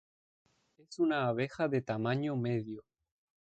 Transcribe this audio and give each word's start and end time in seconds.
Es 0.79 0.97
una 0.97 1.27
abeja 1.27 1.67
de 1.67 1.83
tamaño 1.83 2.35
medio. 2.35 2.83